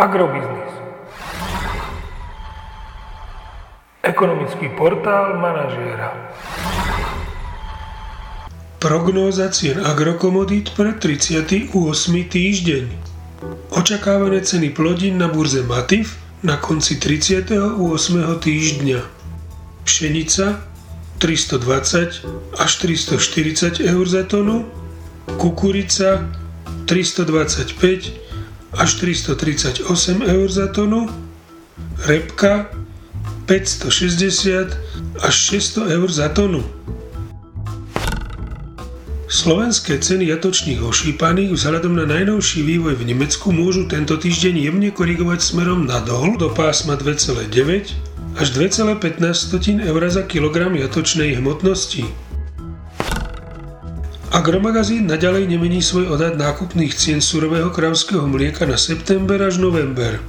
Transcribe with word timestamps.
Agrobiznis. 0.00 0.72
Ekonomický 4.00 4.72
portál 4.72 5.36
manažéra. 5.36 6.32
Prognóza 8.80 9.52
cien 9.52 9.76
agrokomodít 9.84 10.72
pre 10.72 10.96
38. 10.96 11.76
týždeň. 12.32 12.84
Očakávané 13.76 14.40
ceny 14.40 14.72
plodín 14.72 15.20
na 15.20 15.28
burze 15.28 15.60
Matif 15.68 16.16
na 16.40 16.56
konci 16.56 16.96
38. 16.96 17.76
týždňa. 18.40 19.00
Pšenica 19.84 20.64
320 21.20 22.24
až 22.56 22.70
340 22.88 23.84
eur 23.84 24.06
za 24.08 24.24
tonu, 24.24 24.64
kukurica 25.36 26.24
325 26.88 28.29
až 28.74 28.94
338 28.94 29.86
eur 30.22 30.48
za 30.50 30.66
tonu, 30.70 31.10
repka 32.06 32.70
560 33.46 34.78
až 35.22 35.34
600 35.34 35.96
eur 35.96 36.08
za 36.10 36.28
tonu. 36.30 36.62
Slovenské 39.30 40.02
ceny 40.02 40.26
jatočných 40.26 40.82
ošípaných 40.82 41.54
vzhľadom 41.54 41.94
na 41.94 42.02
najnovší 42.02 42.66
vývoj 42.66 42.98
v 42.98 43.14
Nemecku 43.14 43.54
môžu 43.54 43.86
tento 43.86 44.18
týždeň 44.18 44.54
jemne 44.58 44.90
korigovať 44.90 45.38
smerom 45.38 45.86
nadol 45.86 46.34
do 46.34 46.50
pásma 46.50 46.98
2,9 46.98 47.94
až 48.34 48.48
2,15 48.54 49.86
eur 49.86 50.02
za 50.10 50.22
kilogram 50.26 50.74
jatočnej 50.74 51.38
hmotnosti. 51.38 52.29
Agromagazín 54.30 55.10
naďalej 55.10 55.50
nemení 55.50 55.82
svoj 55.82 56.14
odhad 56.14 56.38
nákupných 56.38 56.94
cien 56.94 57.18
surového 57.18 57.74
kravského 57.74 58.22
mlieka 58.30 58.62
na 58.62 58.78
september 58.78 59.42
až 59.42 59.58
november. 59.58 60.22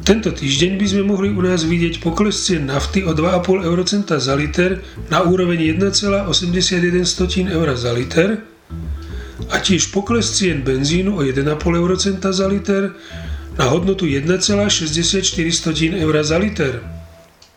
Tento 0.00 0.32
týždeň 0.32 0.80
by 0.80 0.86
sme 0.88 1.02
mohli 1.04 1.28
u 1.28 1.44
nás 1.44 1.68
vidieť 1.68 2.00
pokles 2.00 2.40
cien 2.40 2.64
nafty 2.72 3.04
o 3.04 3.12
2,5 3.12 3.68
eurocenta 3.68 4.16
za 4.16 4.32
liter 4.32 4.80
na 5.12 5.20
úroveň 5.28 5.76
1,81 5.76 7.52
eur 7.52 7.68
za 7.76 7.92
liter 7.92 8.40
a 9.52 9.56
tiež 9.60 9.92
pokles 9.92 10.32
cien 10.32 10.64
benzínu 10.64 11.20
o 11.20 11.22
1,5 11.22 11.52
eurocenta 11.76 12.32
za 12.32 12.48
liter 12.48 12.96
na 13.60 13.68
hodnotu 13.68 14.08
1,64 14.08 16.00
eur 16.00 16.14
za 16.24 16.40
liter. 16.40 16.80